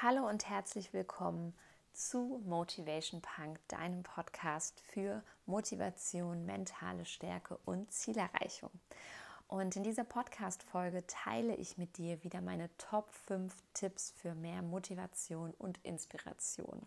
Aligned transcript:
Hallo 0.00 0.28
und 0.28 0.48
herzlich 0.48 0.92
willkommen 0.92 1.54
zu 1.92 2.40
Motivation 2.46 3.20
Punk, 3.20 3.58
deinem 3.66 4.04
Podcast 4.04 4.80
für 4.92 5.24
Motivation, 5.44 6.46
mentale 6.46 7.04
Stärke 7.04 7.58
und 7.64 7.92
Zielerreichung. 7.92 8.70
Und 9.48 9.74
in 9.74 9.82
dieser 9.82 10.04
Podcast-Folge 10.04 11.04
teile 11.08 11.56
ich 11.56 11.78
mit 11.78 11.98
dir 11.98 12.22
wieder 12.22 12.40
meine 12.40 12.70
Top 12.78 13.10
5 13.26 13.52
Tipps 13.74 14.12
für 14.12 14.36
mehr 14.36 14.62
Motivation 14.62 15.52
und 15.58 15.78
Inspiration. 15.82 16.86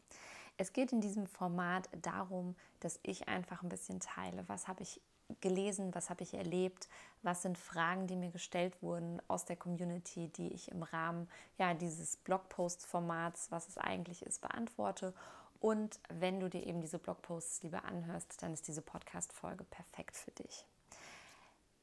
Es 0.55 0.71
geht 0.71 0.93
in 0.93 1.02
diesem 1.02 1.28
Format 1.28 1.89
darum, 2.02 2.55
dass 2.80 2.98
ich 3.04 3.28
einfach 3.28 3.62
ein 3.62 3.68
bisschen 3.68 4.00
teile, 4.00 4.48
was 4.48 4.70
habe 4.70 4.84
ich 4.84 5.02
gelesen, 5.39 5.93
was 5.93 6.09
habe 6.09 6.23
ich 6.23 6.34
erlebt, 6.34 6.89
was 7.23 7.41
sind 7.41 7.57
Fragen, 7.57 8.07
die 8.07 8.16
mir 8.16 8.31
gestellt 8.31 8.81
wurden 8.81 9.21
aus 9.27 9.45
der 9.45 9.55
Community, 9.55 10.27
die 10.30 10.54
ich 10.54 10.71
im 10.71 10.84
Rahmen 10.84 11.30
ja, 11.57 11.73
dieses 11.73 12.18
Blogpost-Formats, 12.18 13.52
was 13.52 13.67
es 13.67 13.77
eigentlich 13.77 14.26
ist, 14.26 14.41
beantworte. 14.41 15.13
Und 15.59 15.99
wenn 16.09 16.40
du 16.40 16.49
dir 16.49 16.66
eben 16.66 16.81
diese 16.81 16.98
Blogposts 16.98 17.62
lieber 17.62 17.85
anhörst, 17.85 18.41
dann 18.41 18.54
ist 18.54 18.67
diese 18.67 18.81
Podcast-Folge 18.81 19.63
perfekt 19.63 20.17
für 20.17 20.31
dich. 20.31 20.66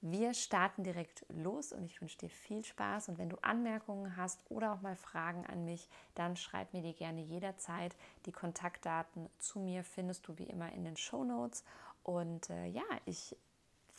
Wir 0.00 0.32
starten 0.32 0.84
direkt 0.84 1.26
los 1.28 1.72
und 1.72 1.84
ich 1.84 2.00
wünsche 2.00 2.18
dir 2.18 2.30
viel 2.30 2.64
Spaß. 2.64 3.08
Und 3.08 3.18
wenn 3.18 3.30
du 3.30 3.36
Anmerkungen 3.42 4.16
hast 4.16 4.40
oder 4.48 4.72
auch 4.72 4.80
mal 4.80 4.94
Fragen 4.94 5.44
an 5.46 5.64
mich, 5.64 5.88
dann 6.14 6.36
schreib 6.36 6.72
mir 6.72 6.82
die 6.82 6.94
gerne 6.94 7.20
jederzeit. 7.20 7.96
Die 8.24 8.30
Kontaktdaten 8.30 9.28
zu 9.38 9.58
mir 9.58 9.82
findest 9.82 10.28
du 10.28 10.38
wie 10.38 10.44
immer 10.44 10.72
in 10.72 10.84
den 10.84 10.96
Show 10.96 11.24
Notes. 11.24 11.64
Und 12.08 12.48
äh, 12.48 12.64
ja, 12.64 12.86
ich 13.04 13.36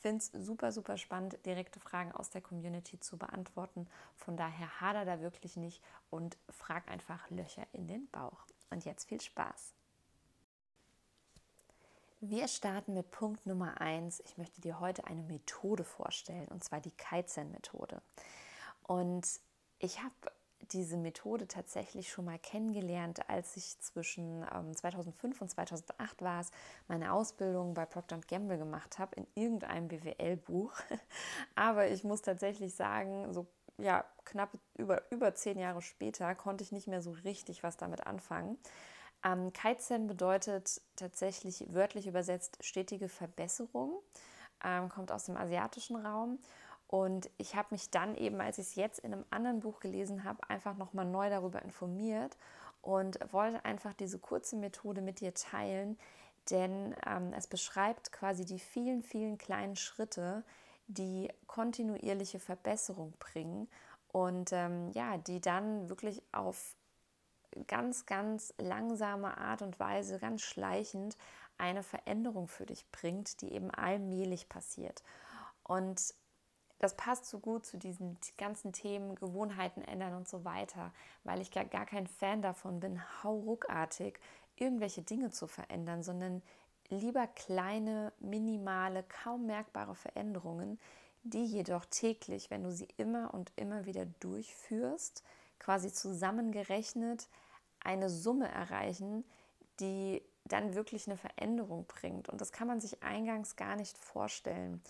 finde 0.01 0.17
es 0.17 0.31
super, 0.31 0.71
super 0.71 0.97
spannend, 0.97 1.37
direkte 1.45 1.79
Fragen 1.79 2.11
aus 2.11 2.31
der 2.31 2.41
Community 2.41 2.99
zu 2.99 3.19
beantworten. 3.19 3.87
Von 4.15 4.35
daher 4.35 4.81
hader 4.81 5.05
da 5.05 5.21
wirklich 5.21 5.57
nicht 5.57 5.79
und 6.09 6.35
frag 6.49 6.87
einfach 6.87 7.29
Löcher 7.29 7.67
in 7.71 7.87
den 7.87 8.09
Bauch. 8.09 8.47
Und 8.71 8.83
jetzt 8.83 9.09
viel 9.09 9.21
Spaß. 9.21 9.75
Wir 12.19 12.47
starten 12.47 12.95
mit 12.95 13.11
Punkt 13.11 13.45
Nummer 13.45 13.79
1. 13.79 14.21
Ich 14.21 14.39
möchte 14.39 14.59
dir 14.59 14.79
heute 14.79 15.05
eine 15.05 15.21
Methode 15.21 15.83
vorstellen, 15.83 16.47
und 16.47 16.63
zwar 16.63 16.81
die 16.81 16.97
Kaizen-Methode. 16.97 18.01
Und 18.87 19.39
ich 19.77 20.01
habe 20.01 20.15
diese 20.71 20.97
Methode 20.97 21.47
tatsächlich 21.47 22.09
schon 22.09 22.25
mal 22.25 22.39
kennengelernt, 22.39 23.27
als 23.29 23.57
ich 23.57 23.79
zwischen 23.79 24.45
ähm, 24.53 24.75
2005 24.75 25.41
und 25.41 25.49
2008 25.49 26.21
war 26.21 26.41
es, 26.41 26.51
meine 26.87 27.13
Ausbildung 27.13 27.73
bei 27.73 27.85
Procter 27.85 28.19
Gamble 28.27 28.57
gemacht 28.57 28.99
habe, 28.99 29.15
in 29.15 29.27
irgendeinem 29.35 29.87
BWL-Buch. 29.87 30.73
Aber 31.55 31.87
ich 31.87 32.03
muss 32.03 32.21
tatsächlich 32.21 32.75
sagen, 32.75 33.33
so 33.33 33.47
ja, 33.77 34.05
knapp 34.25 34.51
über, 34.77 35.03
über 35.11 35.33
zehn 35.33 35.57
Jahre 35.57 35.81
später 35.81 36.35
konnte 36.35 36.63
ich 36.63 36.71
nicht 36.71 36.87
mehr 36.87 37.01
so 37.01 37.11
richtig 37.11 37.63
was 37.63 37.77
damit 37.77 38.05
anfangen. 38.05 38.57
Ähm, 39.23 39.51
Kaizen 39.53 40.07
bedeutet 40.07 40.81
tatsächlich 40.95 41.65
wörtlich 41.73 42.07
übersetzt 42.07 42.57
stetige 42.61 43.09
Verbesserung, 43.09 43.99
ähm, 44.63 44.89
kommt 44.89 45.11
aus 45.11 45.25
dem 45.25 45.37
asiatischen 45.37 45.95
Raum 45.95 46.39
und 46.89 47.29
ich 47.37 47.55
habe 47.55 47.67
mich 47.69 47.91
dann 47.91 48.15
eben, 48.15 48.41
als 48.41 48.57
ich 48.57 48.65
es 48.65 48.75
jetzt 48.75 48.99
in 48.99 49.13
einem 49.13 49.25
anderen 49.29 49.59
Buch 49.59 49.79
gelesen 49.79 50.23
habe, 50.23 50.39
einfach 50.49 50.75
nochmal 50.75 51.05
neu 51.05 51.29
darüber 51.29 51.61
informiert 51.61 52.35
und 52.81 53.19
wollte 53.31 53.63
einfach 53.63 53.93
diese 53.93 54.17
kurze 54.17 54.55
Methode 54.55 55.01
mit 55.01 55.19
dir 55.19 55.35
teilen, 55.35 55.99
denn 56.49 56.95
ähm, 57.05 57.31
es 57.33 57.45
beschreibt 57.45 58.11
quasi 58.11 58.43
die 58.43 58.57
vielen, 58.57 59.03
vielen 59.03 59.37
kleinen 59.37 59.75
Schritte, 59.75 60.43
die 60.87 61.31
kontinuierliche 61.45 62.39
Verbesserung 62.39 63.13
bringen 63.19 63.69
und 64.11 64.51
ähm, 64.51 64.89
ja, 64.93 65.19
die 65.19 65.41
dann 65.41 65.89
wirklich 65.89 66.23
auf 66.31 66.75
ganz, 67.67 68.07
ganz 68.07 68.51
langsame 68.57 69.37
Art 69.37 69.61
und 69.61 69.79
Weise, 69.79 70.17
ganz 70.17 70.41
schleichend 70.41 71.17
eine 71.59 71.83
Veränderung 71.83 72.47
für 72.47 72.65
dich 72.65 72.89
bringt, 72.91 73.41
die 73.41 73.53
eben 73.53 73.69
allmählich 73.69 74.49
passiert. 74.49 75.03
Und 75.63 76.15
das 76.79 76.95
passt 76.95 77.25
so 77.25 77.39
gut 77.39 77.65
zu 77.65 77.77
diesen 77.77 78.17
ganzen 78.37 78.71
Themen, 78.71 79.15
Gewohnheiten 79.15 79.81
ändern 79.81 80.13
und 80.15 80.27
so 80.27 80.45
weiter, 80.45 80.91
weil 81.23 81.41
ich 81.41 81.51
gar, 81.51 81.85
kein 81.85 82.07
Fan 82.07 82.41
davon 82.41 82.79
bin, 82.79 83.01
hauruckartig 83.23 84.17
irgendwelche 84.55 85.01
Dinge 85.01 85.29
zu 85.29 85.47
verändern, 85.47 86.03
sondern 86.03 86.41
lieber 86.89 87.27
kleine, 87.27 88.13
minimale, 88.19 89.03
kaum 89.03 89.45
merkbare 89.45 89.95
Veränderungen, 89.95 90.79
die 91.23 91.45
jedoch 91.45 91.85
täglich, 91.85 92.49
wenn 92.49 92.63
du 92.63 92.71
sie 92.71 92.87
immer 92.97 93.33
und 93.33 93.51
immer 93.57 93.85
wieder 93.85 94.05
durchführst, 94.19 95.23
quasi 95.59 95.91
zusammengerechnet 95.91 97.27
eine 97.81 98.09
Summe 98.09 98.47
erreichen, 98.47 99.25
die 99.79 100.21
dann 100.45 100.75
wirklich 100.75 101.07
eine 101.07 101.17
Veränderung 101.17 101.85
bringt. 101.85 102.29
Und 102.29 102.41
das 102.41 102.51
kann 102.51 102.67
man 102.67 102.79
sich 102.79 103.03
eingangs 103.03 103.55
gar 103.55 103.75
nicht 103.75 103.97
vorstellen. 103.97 104.81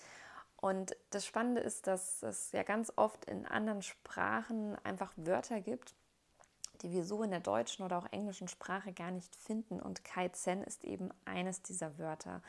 Und 0.62 0.96
das 1.12 1.25
Spannende 1.25 1.62
ist, 1.62 1.88
dass 1.88 2.22
es 2.22 2.52
ja 2.52 2.64
ganz 2.64 2.92
oft 2.97 3.25
in 3.25 3.46
anderen 3.46 3.81
Sprachen 3.81 4.75
einfach 4.84 5.14
Wörter 5.16 5.62
gibt, 5.62 5.96
die 6.81 6.92
wir 6.92 7.06
so 7.06 7.24
in 7.24 7.31
der 7.31 7.40
deutschen 7.40 7.86
oder 7.86 7.97
auch 7.97 8.12
englischen 8.12 8.50
Sprache 8.50 8.92
gar 8.92 9.12
nicht 9.12 9.36
finden. 9.36 9.80
Und 9.80 10.03
Kaizen 10.03 10.64
ist 10.64 10.84
eben 10.84 11.09
eines 11.24 11.62
dieser 11.62 11.97
Wörter. 11.97 12.42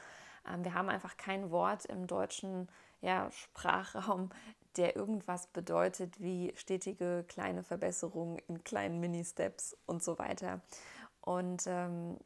Ähm, 0.49 0.65
wir 0.65 0.75
haben 0.75 0.89
einfach 0.89 1.17
kein 1.17 1.51
Wort 1.53 1.85
im 1.85 2.09
deutschen 2.09 2.69
ja, 3.01 3.31
Sprachraum, 3.31 4.31
der 4.77 4.97
irgendwas 4.97 5.47
bedeutet 5.47 6.21
wie 6.21 6.53
stetige 6.57 7.25
kleine 7.29 7.63
Verbesserungen 7.63 8.39
in 8.49 8.65
kleinen 8.65 9.01
Mini-Steps 9.01 9.77
und 9.87 10.03
so 10.03 10.19
weiter. 10.19 10.61
Und 11.21 11.65
ähm, 11.67 12.17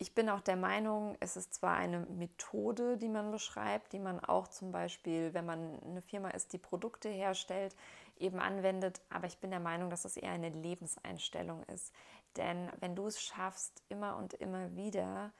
ich 0.00 0.14
bin 0.14 0.30
auch 0.30 0.40
der 0.40 0.56
Meinung, 0.56 1.14
es 1.20 1.36
ist 1.36 1.52
zwar 1.52 1.76
eine 1.76 2.00
Methode, 2.00 2.96
die 2.96 3.10
man 3.10 3.30
beschreibt, 3.30 3.92
die 3.92 3.98
man 3.98 4.18
auch 4.18 4.48
zum 4.48 4.72
Beispiel, 4.72 5.34
wenn 5.34 5.44
man 5.44 5.78
eine 5.82 6.00
Firma 6.00 6.30
ist, 6.30 6.54
die 6.54 6.58
Produkte 6.58 7.10
herstellt, 7.10 7.76
eben 8.18 8.40
anwendet, 8.40 9.02
aber 9.10 9.26
ich 9.26 9.36
bin 9.38 9.50
der 9.50 9.60
Meinung, 9.60 9.90
dass 9.90 10.06
es 10.06 10.16
eher 10.16 10.32
eine 10.32 10.48
Lebenseinstellung 10.48 11.64
ist. 11.64 11.92
Denn 12.38 12.70
wenn 12.80 12.96
du 12.96 13.06
es 13.06 13.20
schaffst, 13.20 13.82
immer 13.90 14.16
und 14.16 14.32
immer 14.32 14.74
wieder 14.74 15.32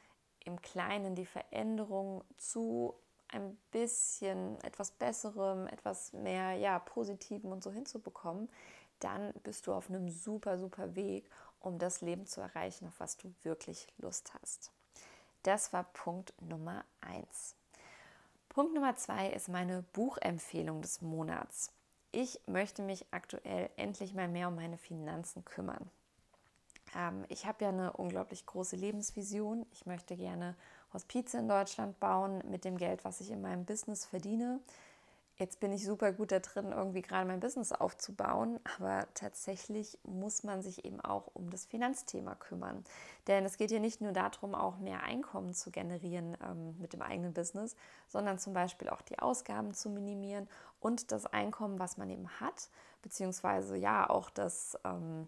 im 0.45 0.61
Kleinen 0.61 1.15
die 1.15 1.27
Veränderung 1.27 2.23
zu 2.37 2.95
ein 3.29 3.57
bisschen 3.71 4.63
etwas 4.63 4.91
Besserem, 4.91 5.69
etwas 5.69 6.13
mehr 6.13 6.53
ja, 6.53 6.79
Positivem 6.81 7.51
und 7.51 7.63
so 7.63 7.73
hinzubekommen, 7.73 8.51
dann 8.99 9.33
bist 9.43 9.67
du 9.67 9.73
auf 9.73 9.89
einem 9.89 10.11
super, 10.11 10.59
super 10.59 10.95
Weg 10.95 11.31
um 11.61 11.79
das 11.79 12.01
Leben 12.01 12.27
zu 12.27 12.41
erreichen, 12.41 12.89
auf 12.89 12.99
was 12.99 13.17
du 13.17 13.33
wirklich 13.43 13.87
Lust 13.99 14.33
hast. 14.41 14.73
Das 15.43 15.73
war 15.73 15.85
Punkt 15.85 16.35
Nummer 16.41 16.85
eins. 17.01 17.55
Punkt 18.49 18.75
Nummer 18.75 18.97
zwei 18.97 19.29
ist 19.29 19.49
meine 19.49 19.83
Buchempfehlung 19.93 20.83
des 20.83 21.03
Monats. 21.03 21.73
Ich 22.13 22.41
möchte 22.47 22.83
mich 22.83 23.07
aktuell 23.13 23.71
endlich 23.77 24.15
mal 24.15 24.29
mehr 24.29 24.49
um 24.49 24.57
meine 24.57 24.77
Finanzen 24.77 25.45
kümmern. 25.45 25.89
Ähm, 26.97 27.25
ich 27.29 27.47
habe 27.47 27.65
ja 27.65 27.71
eine 27.71 27.93
unglaublich 27.93 28.45
große 28.47 28.77
Lebensvision. 28.77 29.65
Ich 29.73 29.87
möchte 29.87 30.17
gerne 30.17 30.57
Hospize 30.93 31.39
in 31.39 31.49
Deutschland 31.49 32.01
bauen 32.01 32.43
mit 32.51 32.65
dem 32.65 32.77
Geld, 32.77 33.05
was 33.05 33.21
ich 33.21 33.31
in 33.31 33.41
meinem 33.41 33.65
Business 33.65 34.05
verdiene 34.05 34.61
jetzt 35.41 35.59
bin 35.59 35.73
ich 35.73 35.85
super 35.85 36.13
gut 36.13 36.31
da 36.31 36.39
drin, 36.39 36.73
irgendwie 36.73 37.03
gerade 37.03 37.27
mein 37.27 37.41
Business 37.41 37.73
aufzubauen, 37.73 38.61
aber 38.77 39.07
tatsächlich 39.15 39.99
muss 40.05 40.45
man 40.45 40.63
sich 40.63 40.85
eben 40.85 41.01
auch 41.01 41.29
um 41.35 41.51
das 41.51 41.67
Finanzthema 41.67 42.35
kümmern. 42.35 42.85
Denn 43.27 43.45
es 43.45 43.57
geht 43.57 43.71
hier 43.71 43.81
nicht 43.81 44.01
nur 44.01 44.13
darum, 44.13 44.55
auch 44.55 44.79
mehr 44.79 45.03
Einkommen 45.03 45.55
zu 45.55 45.71
generieren 45.71 46.37
ähm, 46.47 46.77
mit 46.79 46.93
dem 46.93 47.03
eigenen 47.03 47.33
Business, 47.33 47.75
sondern 48.09 48.39
zum 48.39 48.53
Beispiel 48.53 48.91
auch 48.91 49.03
die 49.03 49.19
Ausgaben 49.19 49.75
zu 49.75 49.89
minimieren 49.89 50.49
und 50.79 51.11
das 51.11 51.27
Einkommen, 51.27 51.79
was 51.79 51.97
man 51.97 52.11
eben 52.11 52.29
hat, 52.41 52.69
beziehungsweise 53.03 53.77
ja 53.77 54.09
auch 54.09 54.31
das. 54.31 54.79
Ähm, 54.85 55.27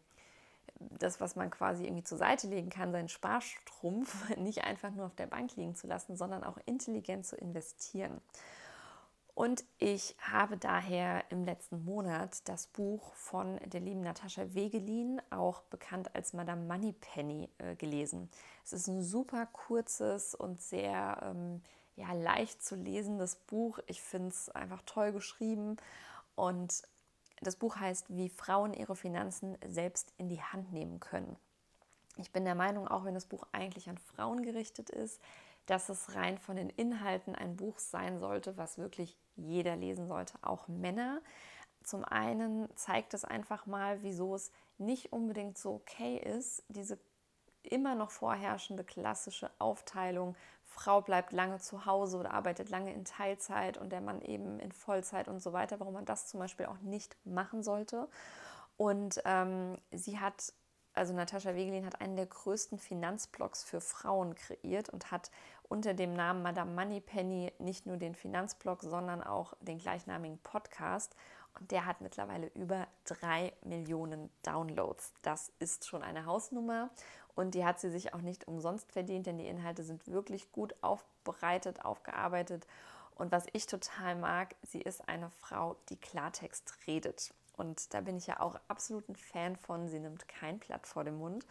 das, 0.99 1.21
was 1.21 1.37
man 1.37 1.51
quasi 1.51 1.85
irgendwie 1.85 2.03
zur 2.03 2.19
Seite 2.19 2.49
legen 2.49 2.69
kann, 2.69 2.91
seinen 2.91 3.09
Sparstrumpf 3.09 4.31
nicht 4.37 4.65
einfach 4.65 4.91
nur 4.91 5.07
auf 5.07 5.15
der 5.15 5.27
Bank 5.27 5.55
liegen 5.55 5.77
zu 5.77 5.87
lassen, 5.87 6.17
sondern 6.17 6.43
auch 6.43 6.59
intelligent 6.67 7.25
zu 7.25 7.37
investieren. 7.37 8.21
Und 9.35 9.65
ich 9.79 10.15
habe 10.21 10.59
daher 10.59 11.25
im 11.31 11.45
letzten 11.45 11.85
Monat 11.85 12.47
das 12.49 12.67
Buch 12.67 13.15
von 13.15 13.59
der 13.65 13.81
lieben 13.81 14.03
Natascha 14.03 14.53
Wegelin, 14.53 15.23
auch 15.31 15.63
bekannt 15.63 16.15
als 16.15 16.35
Madame 16.35 16.67
Moneypenny, 16.67 17.49
äh, 17.57 17.75
gelesen. 17.77 18.31
Es 18.63 18.75
ist 18.75 18.89
ein 18.89 19.03
super 19.03 19.47
kurzes 19.47 20.35
und 20.35 20.61
sehr 20.61 21.19
ähm, 21.23 21.63
ja, 21.97 22.13
leicht 22.13 22.63
zu 22.63 22.77
lesendes 22.77 23.37
Buch. 23.37 23.79
Ich 23.87 24.03
finde 24.03 24.29
es 24.29 24.51
einfach 24.51 24.83
toll 24.85 25.13
geschrieben. 25.13 25.79
Und 26.35 26.83
das 27.41 27.57
Buch 27.57 27.77
heißt, 27.77 28.15
wie 28.15 28.29
Frauen 28.29 28.75
ihre 28.75 28.97
Finanzen 28.97 29.57
selbst 29.67 30.13
in 30.19 30.29
die 30.29 30.43
Hand 30.43 30.73
nehmen 30.73 31.01
können. 31.01 31.37
Ich 32.19 32.33
bin 32.33 32.45
der 32.45 32.55
Meinung, 32.55 32.87
auch 32.87 33.05
wenn 33.05 33.15
das 33.15 33.27
Buch 33.27 33.47
eigentlich 33.53 33.89
an 33.89 33.97
Frauen 33.97 34.43
gerichtet 34.43 34.91
ist, 34.91 35.21
dass 35.67 35.89
es 35.89 36.15
rein 36.15 36.39
von 36.39 36.57
den 36.57 36.71
Inhalten 36.71 37.35
ein 37.35 37.57
Buch 37.57 37.79
sein 37.79 38.19
sollte, 38.19 38.57
was 38.57 38.79
wirklich 38.79 39.17
jeder 39.37 39.77
lesen 39.77 40.09
sollte, 40.09 40.39
auch 40.43 40.69
Männer. 40.69 41.21
zum 41.85 42.05
einen 42.05 42.69
zeigt 42.77 43.13
es 43.15 43.25
einfach 43.25 43.67
mal, 43.67 44.03
wieso 44.03 44.35
es 44.35 44.53
nicht 44.79 45.13
unbedingt 45.13 45.59
so 45.59 45.75
okay 45.75 46.17
ist, 46.17 46.65
diese 46.69 46.99
immer 47.63 47.95
noch 47.95 48.11
vorherrschende 48.11 48.85
klassische 48.85 49.51
Aufteilung, 49.59 50.37
Frau 50.73 51.03
bleibt 51.03 51.33
lange 51.33 51.59
zu 51.59 51.87
Hause 51.87 52.17
oder 52.17 52.33
arbeitet 52.33 52.71
lange 52.71 52.93
in 52.93 53.05
Teilzeit 53.05 53.77
und 53.77 53.93
der 53.93 54.01
Mann 54.01 54.23
eben 54.23 54.59
in 54.59 54.73
Vollzeit 54.73 55.29
und 55.29 55.41
so 55.41 55.53
weiter, 55.53 55.79
warum 55.81 55.95
man 55.95 56.07
das 56.07 56.29
zum 56.29 56.41
Beispiel 56.41 56.67
auch 56.67 56.79
nicht 56.79 57.17
machen 57.25 57.63
sollte. 57.63 58.09
Und 58.79 59.21
ähm, 59.25 59.77
sie 59.93 60.19
hat, 60.19 60.53
also 60.95 61.15
Natascha 61.15 61.55
Wegelin 61.55 61.87
hat 61.87 62.01
einen 62.01 62.17
der 62.17 62.27
größten 62.27 62.79
Finanzblogs 62.79 63.65
für 63.65 63.81
Frauen 63.81 64.35
kreiert 64.35 64.91
und 64.91 65.11
hat 65.11 65.31
unter 65.69 65.95
dem 65.95 66.13
Namen 66.13 66.43
Madame 66.43 66.73
Moneypenny 66.73 67.53
nicht 67.59 67.87
nur 67.87 67.97
den 67.97 68.15
Finanzblog, 68.15 68.83
sondern 68.83 69.23
auch 69.23 69.55
den 69.61 69.79
gleichnamigen 69.79 70.39
Podcast. 70.39 71.17
Und 71.59 71.71
der 71.71 71.87
hat 71.87 72.01
mittlerweile 72.01 72.49
über 72.55 72.87
drei 73.05 73.53
Millionen 73.63 74.31
Downloads. 74.43 75.15
Das 75.23 75.51
ist 75.59 75.87
schon 75.87 76.03
eine 76.03 76.27
Hausnummer. 76.27 76.91
Und 77.35 77.55
die 77.55 77.65
hat 77.65 77.81
sie 77.81 77.91
sich 77.91 78.13
auch 78.13 78.21
nicht 78.21 78.47
umsonst 78.47 78.93
verdient, 78.93 79.27
denn 79.27 79.39
die 79.39 79.47
Inhalte 79.47 79.85
sind 79.85 80.07
wirklich 80.07 80.53
gut 80.53 80.75
aufbereitet, 80.83 81.85
aufgearbeitet. 81.85 82.67
Und 83.15 83.33
was 83.33 83.47
ich 83.53 83.67
total 83.67 84.17
mag, 84.17 84.55
sie 84.63 84.81
ist 84.81 85.09
eine 85.09 85.31
Frau, 85.31 85.77
die 85.89 85.97
Klartext 85.97 86.75
redet. 86.87 87.33
Und 87.57 87.93
da 87.95 88.01
bin 88.01 88.17
ich 88.17 88.27
ja 88.27 88.41
auch 88.41 88.57
absolut 88.69 89.09
ein 89.09 89.17
Fan 89.17 89.57
von. 89.57 89.89
Sie 89.89 90.01
nimmt 90.01 90.27
kein 90.29 90.59
Blatt 90.59 90.87
vor 90.87 91.05
den 91.05 91.17
Mund. 91.17 91.47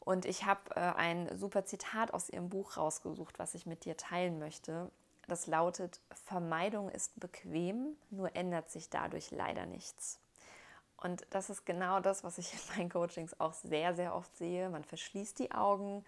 Und 0.00 0.26
ich 0.26 0.44
habe 0.44 0.76
äh, 0.76 0.80
ein 0.80 1.36
super 1.36 1.64
Zitat 1.64 2.12
aus 2.12 2.28
ihrem 2.28 2.50
Buch 2.50 2.76
rausgesucht, 2.76 3.38
was 3.38 3.54
ich 3.54 3.66
mit 3.66 3.84
dir 3.84 3.96
teilen 3.96 4.38
möchte. 4.38 4.90
Das 5.28 5.46
lautet, 5.46 6.00
Vermeidung 6.26 6.90
ist 6.90 7.18
bequem, 7.18 7.96
nur 8.10 8.36
ändert 8.36 8.70
sich 8.70 8.90
dadurch 8.90 9.30
leider 9.30 9.64
nichts. 9.64 10.20
Und 10.98 11.26
das 11.30 11.50
ist 11.50 11.64
genau 11.64 12.00
das, 12.00 12.24
was 12.24 12.38
ich 12.38 12.52
in 12.52 12.76
meinen 12.76 12.90
Coachings 12.90 13.38
auch 13.40 13.54
sehr, 13.54 13.94
sehr 13.94 14.14
oft 14.14 14.36
sehe. 14.36 14.68
Man 14.68 14.84
verschließt 14.84 15.38
die 15.38 15.52
Augen, 15.52 16.04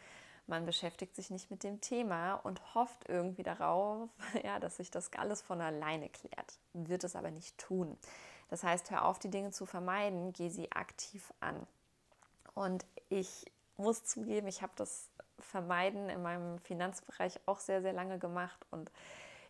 man 0.46 0.64
beschäftigt 0.64 1.16
sich 1.16 1.30
nicht 1.30 1.50
mit 1.50 1.64
dem 1.64 1.80
Thema 1.80 2.34
und 2.34 2.74
hofft 2.74 3.08
irgendwie 3.08 3.42
darauf, 3.42 4.08
ja, 4.44 4.58
dass 4.58 4.76
sich 4.76 4.90
das 4.90 5.10
alles 5.14 5.42
von 5.42 5.60
alleine 5.60 6.08
klärt. 6.08 6.58
Wird 6.74 7.04
es 7.04 7.16
aber 7.16 7.30
nicht 7.30 7.56
tun. 7.58 7.96
Das 8.48 8.62
heißt, 8.62 8.90
hör 8.90 9.04
auf, 9.04 9.18
die 9.18 9.30
Dinge 9.30 9.50
zu 9.50 9.66
vermeiden, 9.66 10.32
geh 10.32 10.48
sie 10.48 10.70
aktiv 10.72 11.32
an. 11.40 11.66
Und 12.54 12.86
ich 13.08 13.50
muss 13.76 14.04
zugeben, 14.04 14.46
ich 14.46 14.62
habe 14.62 14.72
das 14.76 15.08
Vermeiden 15.38 16.08
in 16.08 16.22
meinem 16.22 16.58
Finanzbereich 16.60 17.40
auch 17.46 17.60
sehr, 17.60 17.82
sehr 17.82 17.92
lange 17.92 18.18
gemacht 18.18 18.64
und 18.70 18.90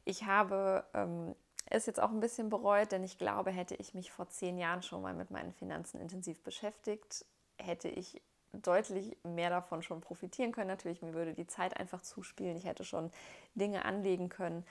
ich 0.05 0.25
habe 0.25 0.85
ähm, 0.95 1.35
es 1.69 1.87
jetzt 1.87 2.01
auch 2.01 2.11
ein 2.11 2.21
bisschen 2.21 2.49
bereut, 2.49 2.93
denn 2.93 3.05
ich 3.05 3.19
glaube, 3.19 3.51
hätte 3.51 3.75
ich 3.75 3.95
mich 3.95 4.13
vor 4.13 4.29
zehn 4.29 4.57
Jahren 4.59 4.83
schon 4.83 5.03
mal 5.03 5.15
mit 5.15 5.31
meinen 5.31 5.53
Finanzen 5.53 6.01
intensiv 6.01 6.41
beschäftigt, 6.43 7.25
hätte 7.59 7.89
ich 7.89 8.21
deutlich 8.53 9.17
mehr 9.25 9.51
davon 9.51 9.83
schon 9.83 10.01
profitieren 10.01 10.53
können. 10.53 10.69
Natürlich, 10.69 11.03
mir 11.03 11.13
würde 11.13 11.35
die 11.35 11.47
Zeit 11.47 11.77
einfach 11.79 12.03
zuspielen. 12.03 12.57
Ich 12.57 12.65
hätte 12.65 12.85
schon 12.85 13.11
Dinge 13.55 13.85
anlegen 13.85 14.29
können. 14.29 14.65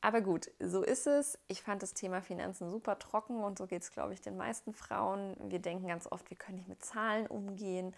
Aber 0.00 0.20
gut, 0.20 0.50
so 0.60 0.82
ist 0.82 1.06
es. 1.06 1.38
Ich 1.48 1.62
fand 1.62 1.82
das 1.82 1.94
Thema 1.94 2.20
Finanzen 2.22 2.70
super 2.70 2.98
trocken 2.98 3.42
und 3.42 3.58
so 3.58 3.66
geht 3.66 3.82
es, 3.82 3.90
glaube 3.90 4.12
ich, 4.12 4.20
den 4.20 4.36
meisten 4.36 4.72
Frauen. 4.72 5.36
Wir 5.40 5.58
denken 5.58 5.88
ganz 5.88 6.06
oft, 6.06 6.30
wir 6.30 6.36
können 6.36 6.58
nicht 6.58 6.68
mit 6.68 6.84
Zahlen 6.84 7.26
umgehen. 7.26 7.94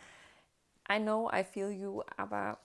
I 0.91 0.99
know, 0.99 1.31
I 1.31 1.45
feel 1.45 1.71
you, 1.71 2.03
aber 2.17 2.59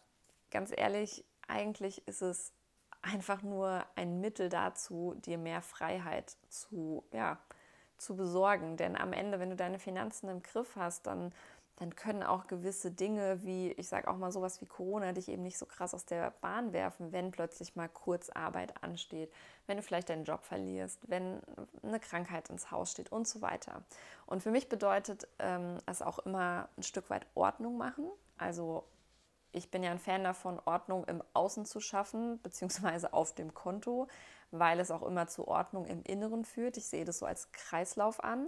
ganz 0.50 0.72
ehrlich, 0.76 1.26
eigentlich 1.48 2.08
ist 2.08 2.22
es 2.22 2.54
einfach 3.02 3.42
nur 3.42 3.86
ein 3.96 4.22
Mittel 4.22 4.50
dazu, 4.50 5.14
dir 5.18 5.38
mehr 5.38 5.62
Freiheit 5.62 6.38
zu, 6.48 7.04
ja, 7.12 7.38
zu 7.98 8.16
besorgen. 8.16 8.78
Denn 8.78 8.96
am 8.96 9.14
Ende, 9.14 9.40
wenn 9.40 9.50
du 9.50 9.56
deine 9.56 9.80
Finanzen 9.80 10.30
im 10.30 10.42
Griff 10.42 10.76
hast, 10.76 11.06
dann, 11.08 11.34
dann 11.78 11.96
können 11.96 12.22
auch 12.22 12.48
gewisse 12.48 12.92
Dinge 12.92 13.44
wie, 13.44 13.72
ich 13.72 13.88
sage 13.88 14.08
auch 14.08 14.18
mal 14.18 14.32
sowas 14.32 14.62
wie 14.62 14.68
Corona, 14.68 15.12
dich 15.12 15.28
eben 15.28 15.42
nicht 15.42 15.58
so 15.58 15.66
krass 15.66 15.94
aus 15.94 16.06
der 16.06 16.32
Bahn 16.42 16.72
werfen, 16.72 17.12
wenn 17.12 17.32
plötzlich 17.32 17.76
mal 17.76 17.90
Kurzarbeit 17.90 18.84
ansteht, 18.84 19.34
wenn 19.66 19.78
du 19.78 19.84
vielleicht 19.84 20.10
deinen 20.10 20.24
Job 20.24 20.44
verlierst, 20.44 21.00
wenn 21.10 21.42
eine 21.82 22.00
Krankheit 22.00 22.50
ins 22.50 22.70
Haus 22.70 22.92
steht 22.92 23.12
und 23.12 23.28
so 23.28 23.42
weiter. 23.42 23.84
Und 24.28 24.44
für 24.44 24.52
mich 24.52 24.70
bedeutet 24.70 25.28
ähm, 25.40 25.80
es 25.88 26.04
auch 26.04 26.20
immer 26.20 26.70
ein 26.78 26.84
Stück 26.84 27.10
weit 27.10 27.26
Ordnung 27.34 27.78
machen. 27.78 28.08
Also 28.38 28.84
ich 29.52 29.72
bin 29.72 29.82
ja 29.82 29.92
ein 29.92 30.00
Fan 30.00 30.24
davon, 30.24 30.60
Ordnung 30.66 31.06
im 31.06 31.24
Außen 31.34 31.66
zu 31.66 31.80
schaffen, 31.80 32.40
beziehungsweise 32.44 33.14
auf 33.14 33.34
dem 33.34 33.56
Konto, 33.56 34.08
weil 34.52 34.80
es 34.80 34.92
auch 34.92 35.02
immer 35.02 35.28
zu 35.28 35.48
Ordnung 35.48 35.86
im 35.88 36.04
Inneren 36.04 36.46
führt. 36.46 36.78
Ich 36.78 36.86
sehe 36.86 37.04
das 37.06 37.18
so 37.18 37.26
als 37.26 37.52
Kreislauf 37.52 38.24
an. 38.24 38.48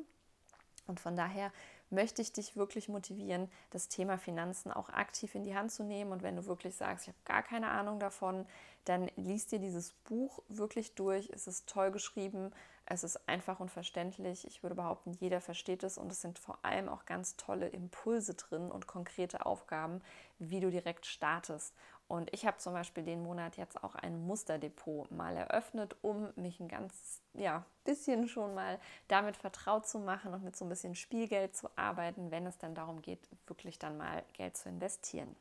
Und 0.87 0.99
von 0.99 1.15
daher 1.15 1.51
möchte 1.95 2.21
ich 2.21 2.31
dich 2.31 2.55
wirklich 2.55 2.89
motivieren, 2.89 3.49
das 3.71 3.87
Thema 3.87 4.17
Finanzen 4.17 4.71
auch 4.71 4.89
aktiv 4.89 5.33
in 5.33 5.43
die 5.43 5.55
Hand 5.55 5.71
zu 5.71 5.83
nehmen. 5.83 6.11
Und 6.11 6.21
wenn 6.21 6.35
du 6.35 6.45
wirklich 6.45 6.75
sagst, 6.75 7.05
ich 7.05 7.07
habe 7.07 7.17
gar 7.25 7.41
keine 7.41 7.69
Ahnung 7.69 7.99
davon, 7.99 8.45
dann 8.83 9.09
liest 9.15 9.51
dir 9.51 9.59
dieses 9.59 9.93
Buch 9.93 10.43
wirklich 10.47 10.93
durch. 10.93 11.29
Es 11.33 11.47
ist 11.47 11.67
toll 11.67 11.89
geschrieben. 11.89 12.51
Es 12.87 13.03
ist 13.03 13.27
einfach 13.27 13.59
und 13.59 13.71
verständlich. 13.71 14.45
Ich 14.45 14.61
würde 14.61 14.75
behaupten, 14.75 15.13
jeder 15.13 15.41
versteht 15.41 15.83
es 15.83 15.97
und 15.97 16.11
es 16.11 16.21
sind 16.21 16.37
vor 16.37 16.59
allem 16.61 16.87
auch 16.87 17.05
ganz 17.05 17.35
tolle 17.35 17.67
Impulse 17.67 18.35
drin 18.35 18.71
und 18.71 18.85
konkrete 18.85 19.45
Aufgaben, 19.45 20.01
wie 20.37 20.59
du 20.59 20.69
direkt 20.69 21.07
startest. 21.07 21.73
Und 22.07 22.31
ich 22.31 22.45
habe 22.45 22.57
zum 22.57 22.73
Beispiel 22.73 23.03
den 23.03 23.23
Monat 23.23 23.57
jetzt 23.57 23.83
auch 23.83 23.95
ein 23.95 24.27
Musterdepot 24.27 25.09
mal 25.09 25.35
eröffnet, 25.35 25.95
um 26.03 26.31
mich 26.35 26.59
ein 26.59 26.67
ganz 26.67 27.21
ja, 27.33 27.65
bisschen 27.83 28.27
schon 28.27 28.53
mal 28.53 28.79
damit 29.07 29.37
vertraut 29.37 29.87
zu 29.87 29.97
machen 29.97 30.33
und 30.35 30.43
mit 30.43 30.55
so 30.55 30.65
ein 30.65 30.69
bisschen 30.69 30.93
Spielgeld 30.93 31.55
zu 31.55 31.67
arbeiten, 31.75 32.29
wenn 32.29 32.45
es 32.45 32.59
dann 32.59 32.75
darum 32.75 33.01
geht, 33.01 33.27
wirklich 33.47 33.79
dann 33.79 33.97
mal 33.97 34.23
Geld 34.33 34.55
zu 34.55 34.69
investieren. 34.69 35.35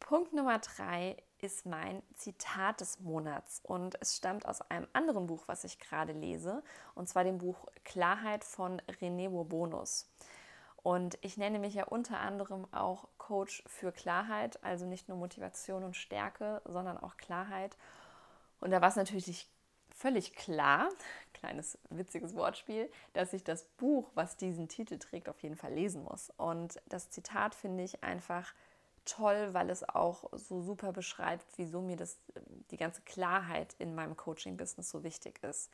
Punkt 0.00 0.32
Nummer 0.32 0.58
drei 0.58 1.16
ist 1.42 1.66
mein 1.66 2.02
Zitat 2.14 2.80
des 2.80 3.00
Monats 3.00 3.60
und 3.64 4.00
es 4.00 4.16
stammt 4.16 4.46
aus 4.46 4.62
einem 4.70 4.86
anderen 4.92 5.26
Buch, 5.26 5.42
was 5.46 5.64
ich 5.64 5.78
gerade 5.80 6.12
lese, 6.12 6.62
und 6.94 7.08
zwar 7.08 7.24
dem 7.24 7.38
Buch 7.38 7.66
Klarheit 7.84 8.44
von 8.44 8.80
René 9.00 9.28
Bourbonus. 9.28 10.08
Und 10.84 11.18
ich 11.20 11.36
nenne 11.36 11.58
mich 11.58 11.74
ja 11.74 11.84
unter 11.84 12.20
anderem 12.20 12.66
auch 12.72 13.08
Coach 13.18 13.62
für 13.66 13.92
Klarheit, 13.92 14.62
also 14.64 14.86
nicht 14.86 15.08
nur 15.08 15.18
Motivation 15.18 15.84
und 15.84 15.96
Stärke, 15.96 16.62
sondern 16.64 16.96
auch 16.96 17.16
Klarheit. 17.16 17.76
Und 18.60 18.70
da 18.70 18.80
war 18.80 18.88
es 18.88 18.96
natürlich 18.96 19.48
völlig 19.90 20.34
klar, 20.34 20.88
kleines 21.34 21.78
witziges 21.90 22.34
Wortspiel, 22.34 22.90
dass 23.12 23.32
ich 23.32 23.44
das 23.44 23.64
Buch, 23.64 24.10
was 24.14 24.36
diesen 24.36 24.68
Titel 24.68 24.98
trägt, 24.98 25.28
auf 25.28 25.40
jeden 25.42 25.56
Fall 25.56 25.72
lesen 25.72 26.04
muss. 26.04 26.30
Und 26.36 26.80
das 26.86 27.10
Zitat 27.10 27.54
finde 27.54 27.82
ich 27.82 28.02
einfach 28.02 28.54
toll, 29.04 29.52
weil 29.52 29.70
es 29.70 29.88
auch 29.88 30.30
so 30.32 30.60
super 30.60 30.92
beschreibt, 30.92 31.46
wieso 31.56 31.80
mir 31.80 31.96
das, 31.96 32.18
die 32.70 32.76
ganze 32.76 33.02
Klarheit 33.02 33.74
in 33.78 33.94
meinem 33.94 34.16
Coaching-Business 34.16 34.90
so 34.90 35.02
wichtig 35.02 35.42
ist. 35.42 35.70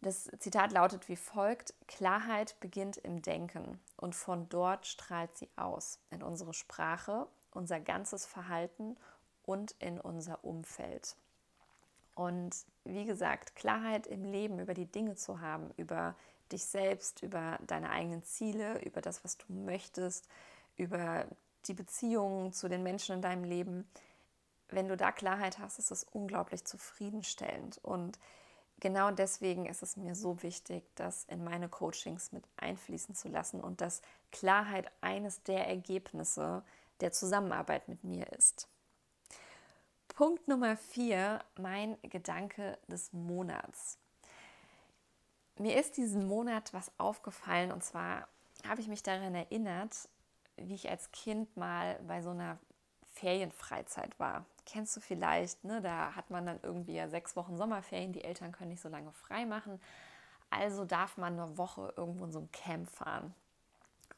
Das 0.00 0.30
Zitat 0.38 0.72
lautet 0.72 1.08
wie 1.08 1.16
folgt: 1.16 1.74
Klarheit 1.86 2.58
beginnt 2.60 2.98
im 2.98 3.22
Denken 3.22 3.80
und 3.96 4.14
von 4.14 4.48
dort 4.48 4.86
strahlt 4.86 5.36
sie 5.36 5.48
aus 5.56 5.98
in 6.10 6.22
unsere 6.22 6.52
Sprache, 6.52 7.26
unser 7.52 7.80
ganzes 7.80 8.26
Verhalten 8.26 8.96
und 9.44 9.72
in 9.78 10.00
unser 10.00 10.44
Umfeld. 10.44 11.16
Und 12.14 12.54
wie 12.84 13.04
gesagt, 13.04 13.56
Klarheit 13.56 14.06
im 14.06 14.24
Leben 14.24 14.60
über 14.60 14.74
die 14.74 14.86
Dinge 14.86 15.16
zu 15.16 15.40
haben, 15.40 15.70
über 15.76 16.14
dich 16.52 16.64
selbst, 16.64 17.22
über 17.22 17.58
deine 17.66 17.90
eigenen 17.90 18.22
Ziele, 18.22 18.84
über 18.84 19.00
das, 19.00 19.24
was 19.24 19.36
du 19.38 19.52
möchtest, 19.52 20.28
über 20.76 21.26
die 21.68 21.74
Beziehungen 21.74 22.52
zu 22.52 22.68
den 22.68 22.82
Menschen 22.82 23.16
in 23.16 23.22
deinem 23.22 23.44
Leben. 23.44 23.88
Wenn 24.68 24.88
du 24.88 24.96
da 24.96 25.12
Klarheit 25.12 25.58
hast, 25.58 25.78
ist 25.78 25.90
es 25.90 26.04
unglaublich 26.04 26.64
zufriedenstellend. 26.64 27.78
Und 27.82 28.18
genau 28.80 29.10
deswegen 29.10 29.66
ist 29.66 29.82
es 29.82 29.96
mir 29.96 30.14
so 30.14 30.42
wichtig, 30.42 30.84
das 30.94 31.24
in 31.24 31.44
meine 31.44 31.68
Coachings 31.68 32.32
mit 32.32 32.44
einfließen 32.56 33.14
zu 33.14 33.28
lassen 33.28 33.60
und 33.60 33.80
dass 33.80 34.02
Klarheit 34.32 34.90
eines 35.00 35.42
der 35.42 35.66
Ergebnisse 35.68 36.62
der 37.00 37.12
Zusammenarbeit 37.12 37.88
mit 37.88 38.04
mir 38.04 38.32
ist. 38.32 38.68
Punkt 40.08 40.46
Nummer 40.46 40.76
vier, 40.76 41.40
mein 41.56 41.96
Gedanke 42.02 42.78
des 42.86 43.12
Monats. 43.12 43.98
Mir 45.58 45.78
ist 45.78 45.96
diesen 45.96 46.26
Monat 46.26 46.72
was 46.72 46.90
aufgefallen 46.98 47.72
und 47.72 47.82
zwar 47.82 48.28
habe 48.68 48.80
ich 48.80 48.88
mich 48.88 49.02
daran 49.02 49.34
erinnert, 49.34 50.08
wie 50.56 50.74
ich 50.74 50.88
als 50.90 51.10
Kind 51.12 51.56
mal 51.56 51.98
bei 52.06 52.22
so 52.22 52.30
einer 52.30 52.58
Ferienfreizeit 53.14 54.18
war. 54.18 54.44
Kennst 54.66 54.96
du 54.96 55.00
vielleicht, 55.00 55.64
ne? 55.64 55.80
da 55.80 56.14
hat 56.14 56.30
man 56.30 56.46
dann 56.46 56.60
irgendwie 56.62 56.94
ja 56.94 57.08
sechs 57.08 57.36
Wochen 57.36 57.56
Sommerferien, 57.56 58.12
die 58.12 58.24
Eltern 58.24 58.52
können 58.52 58.70
nicht 58.70 58.82
so 58.82 58.88
lange 58.88 59.12
frei 59.12 59.46
machen. 59.46 59.80
Also 60.50 60.84
darf 60.84 61.16
man 61.16 61.38
eine 61.38 61.58
Woche 61.58 61.92
irgendwo 61.96 62.24
in 62.24 62.32
so 62.32 62.40
ein 62.40 62.50
Camp 62.52 62.88
fahren. 62.88 63.34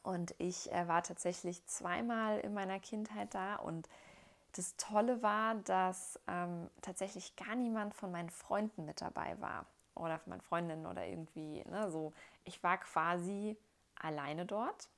Und 0.03 0.35
ich 0.37 0.71
äh, 0.71 0.87
war 0.87 1.03
tatsächlich 1.03 1.65
zweimal 1.65 2.39
in 2.39 2.53
meiner 2.53 2.79
Kindheit 2.79 3.33
da 3.33 3.55
und 3.55 3.89
das 4.53 4.75
Tolle 4.77 5.21
war, 5.21 5.55
dass 5.55 6.19
ähm, 6.27 6.69
tatsächlich 6.81 7.35
gar 7.35 7.55
niemand 7.55 7.93
von 7.93 8.11
meinen 8.11 8.29
Freunden 8.29 8.85
mit 8.85 9.01
dabei 9.01 9.39
war. 9.39 9.65
oder 9.95 10.19
von 10.19 10.31
meinen 10.31 10.41
Freundinnen 10.41 10.85
oder 10.85 11.05
irgendwie, 11.05 11.63
ne, 11.69 11.89
so. 11.91 12.13
Ich 12.43 12.63
war 12.63 12.77
quasi 12.77 13.57
alleine 13.99 14.45
dort. 14.45 14.89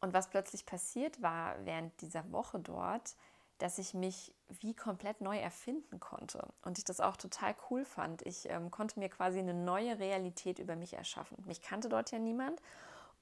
Und 0.00 0.12
was 0.12 0.30
plötzlich 0.30 0.64
passiert 0.64 1.20
war 1.22 1.56
während 1.64 2.00
dieser 2.00 2.30
Woche 2.30 2.60
dort, 2.60 3.16
dass 3.58 3.78
ich 3.78 3.92
mich 3.92 4.32
wie 4.60 4.74
komplett 4.74 5.20
neu 5.20 5.36
erfinden 5.36 5.98
konnte 5.98 6.46
und 6.62 6.78
ich 6.78 6.84
das 6.84 7.00
auch 7.00 7.16
total 7.16 7.56
cool 7.70 7.84
fand. 7.84 8.22
Ich 8.22 8.48
ähm, 8.48 8.70
konnte 8.70 8.98
mir 9.00 9.08
quasi 9.08 9.40
eine 9.40 9.54
neue 9.54 9.98
Realität 9.98 10.60
über 10.60 10.76
mich 10.76 10.94
erschaffen. 10.94 11.42
Mich 11.46 11.60
kannte 11.60 11.88
dort 11.88 12.12
ja 12.12 12.20
niemand 12.20 12.62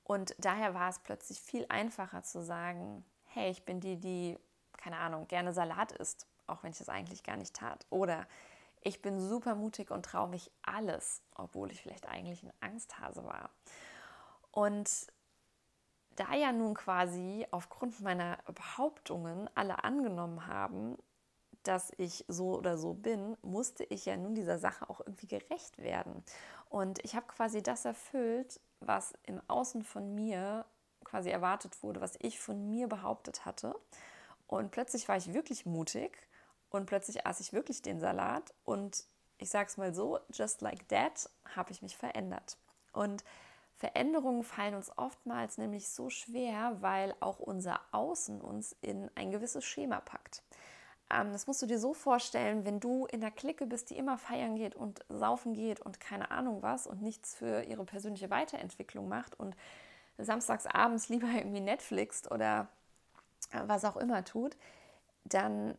und 0.04 0.34
daher 0.38 0.74
war 0.74 0.90
es 0.90 0.98
plötzlich 0.98 1.40
viel 1.40 1.64
einfacher 1.68 2.22
zu 2.22 2.42
sagen, 2.42 3.04
hey, 3.24 3.50
ich 3.50 3.64
bin 3.64 3.80
die, 3.80 3.96
die, 3.96 4.38
keine 4.76 4.98
Ahnung, 4.98 5.26
gerne 5.26 5.52
Salat 5.52 5.92
isst, 5.92 6.26
auch 6.46 6.62
wenn 6.62 6.70
ich 6.70 6.78
das 6.78 6.90
eigentlich 6.90 7.22
gar 7.24 7.36
nicht 7.36 7.54
tat. 7.54 7.86
Oder 7.88 8.26
ich 8.82 9.02
bin 9.02 9.20
super 9.20 9.54
mutig 9.54 9.90
und 9.90 10.04
traue 10.04 10.28
mich 10.28 10.50
alles, 10.62 11.22
obwohl 11.34 11.72
ich 11.72 11.80
vielleicht 11.80 12.06
eigentlich 12.06 12.42
ein 12.44 12.52
Angsthase 12.60 13.24
war. 13.24 13.50
Und 14.52 15.08
da 16.16 16.34
ja 16.34 16.52
nun 16.52 16.74
quasi 16.74 17.46
aufgrund 17.50 18.00
meiner 18.00 18.38
Behauptungen 18.52 19.48
alle 19.54 19.84
angenommen 19.84 20.46
haben, 20.46 20.96
dass 21.62 21.92
ich 21.96 22.24
so 22.28 22.56
oder 22.56 22.78
so 22.78 22.94
bin, 22.94 23.36
musste 23.42 23.84
ich 23.84 24.06
ja 24.06 24.16
nun 24.16 24.34
dieser 24.34 24.58
Sache 24.58 24.88
auch 24.88 25.00
irgendwie 25.00 25.26
gerecht 25.26 25.78
werden. 25.78 26.24
Und 26.68 27.04
ich 27.04 27.14
habe 27.14 27.26
quasi 27.26 27.62
das 27.62 27.84
erfüllt, 27.84 28.60
was 28.80 29.14
im 29.24 29.40
Außen 29.48 29.82
von 29.82 30.14
mir 30.14 30.64
quasi 31.04 31.30
erwartet 31.30 31.82
wurde, 31.82 32.00
was 32.00 32.16
ich 32.20 32.40
von 32.40 32.68
mir 32.68 32.88
behauptet 32.88 33.44
hatte. 33.44 33.74
Und 34.46 34.70
plötzlich 34.70 35.08
war 35.08 35.16
ich 35.16 35.32
wirklich 35.34 35.66
mutig 35.66 36.28
und 36.70 36.86
plötzlich 36.86 37.26
aß 37.26 37.40
ich 37.40 37.52
wirklich 37.52 37.82
den 37.82 38.00
Salat 38.00 38.54
und 38.64 39.04
ich 39.38 39.50
sage 39.50 39.68
es 39.68 39.76
mal 39.76 39.94
so, 39.94 40.18
just 40.32 40.62
like 40.62 40.88
that 40.88 41.28
habe 41.54 41.70
ich 41.72 41.82
mich 41.82 41.96
verändert. 41.96 42.56
Und 42.92 43.24
Veränderungen 43.76 44.42
fallen 44.42 44.74
uns 44.74 44.90
oftmals 44.96 45.58
nämlich 45.58 45.90
so 45.90 46.08
schwer, 46.08 46.78
weil 46.80 47.14
auch 47.20 47.38
unser 47.38 47.80
Außen 47.92 48.40
uns 48.40 48.74
in 48.80 49.10
ein 49.14 49.30
gewisses 49.30 49.64
Schema 49.64 50.00
packt. 50.00 50.42
Ähm, 51.10 51.32
das 51.32 51.46
musst 51.46 51.60
du 51.60 51.66
dir 51.66 51.78
so 51.78 51.92
vorstellen, 51.92 52.64
wenn 52.64 52.80
du 52.80 53.06
in 53.06 53.20
der 53.20 53.30
Clique 53.30 53.66
bist, 53.66 53.90
die 53.90 53.98
immer 53.98 54.16
feiern 54.16 54.56
geht 54.56 54.74
und 54.74 55.04
saufen 55.10 55.52
geht 55.52 55.80
und 55.80 56.00
keine 56.00 56.30
Ahnung 56.30 56.62
was 56.62 56.86
und 56.86 57.02
nichts 57.02 57.34
für 57.34 57.62
ihre 57.62 57.84
persönliche 57.84 58.30
Weiterentwicklung 58.30 59.08
macht 59.08 59.38
und 59.38 59.54
samstags 60.18 60.66
abends 60.66 61.08
lieber 61.10 61.28
irgendwie 61.28 61.60
Netflixt 61.60 62.30
oder 62.30 62.68
äh, 63.50 63.60
was 63.66 63.84
auch 63.84 63.96
immer 63.96 64.24
tut, 64.24 64.56
dann 65.24 65.76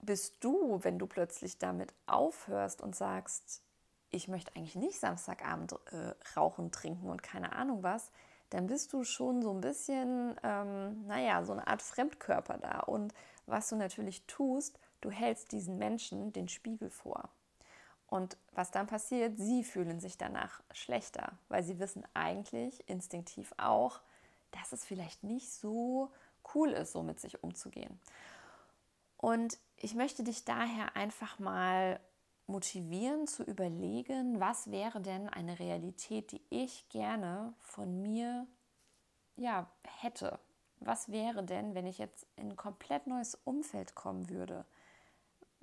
bist 0.00 0.36
du, 0.40 0.78
wenn 0.82 0.98
du 0.98 1.06
plötzlich 1.06 1.58
damit 1.58 1.92
aufhörst 2.06 2.80
und 2.80 2.96
sagst, 2.96 3.62
ich 4.10 4.28
möchte 4.28 4.54
eigentlich 4.54 4.76
nicht 4.76 4.98
Samstagabend 4.98 5.74
äh, 5.92 6.14
rauchen, 6.36 6.70
trinken 6.72 7.08
und 7.08 7.22
keine 7.22 7.52
Ahnung 7.52 7.82
was, 7.82 8.10
dann 8.50 8.66
bist 8.66 8.92
du 8.92 9.04
schon 9.04 9.42
so 9.42 9.52
ein 9.52 9.60
bisschen, 9.60 10.36
ähm, 10.42 11.06
naja, 11.06 11.44
so 11.44 11.52
eine 11.52 11.66
Art 11.66 11.82
Fremdkörper 11.82 12.58
da. 12.58 12.80
Und 12.80 13.12
was 13.46 13.68
du 13.68 13.76
natürlich 13.76 14.24
tust, 14.26 14.78
du 15.00 15.10
hältst 15.10 15.52
diesen 15.52 15.78
Menschen 15.78 16.32
den 16.32 16.48
Spiegel 16.48 16.90
vor. 16.90 17.28
Und 18.08 18.36
was 18.52 18.70
dann 18.70 18.86
passiert, 18.86 19.36
sie 19.36 19.64
fühlen 19.64 19.98
sich 19.98 20.16
danach 20.16 20.62
schlechter, 20.70 21.32
weil 21.48 21.64
sie 21.64 21.80
wissen 21.80 22.04
eigentlich 22.14 22.88
instinktiv 22.88 23.52
auch, 23.58 24.00
dass 24.52 24.72
es 24.72 24.84
vielleicht 24.84 25.24
nicht 25.24 25.52
so 25.52 26.12
cool 26.54 26.70
ist, 26.70 26.92
so 26.92 27.02
mit 27.02 27.18
sich 27.18 27.42
umzugehen. 27.42 27.98
Und 29.16 29.58
ich 29.76 29.94
möchte 29.94 30.22
dich 30.22 30.44
daher 30.44 30.94
einfach 30.94 31.40
mal 31.40 31.98
motivieren 32.46 33.26
zu 33.26 33.42
überlegen, 33.42 34.40
was 34.40 34.70
wäre 34.70 35.00
denn 35.00 35.28
eine 35.28 35.58
Realität, 35.58 36.32
die 36.32 36.42
ich 36.50 36.88
gerne 36.88 37.54
von 37.60 38.02
mir 38.02 38.46
ja, 39.36 39.68
hätte. 40.00 40.38
Was 40.80 41.10
wäre 41.10 41.42
denn, 41.42 41.74
wenn 41.74 41.86
ich 41.86 41.98
jetzt 41.98 42.26
in 42.36 42.50
ein 42.50 42.56
komplett 42.56 43.06
neues 43.06 43.34
Umfeld 43.44 43.94
kommen 43.94 44.28
würde? 44.28 44.64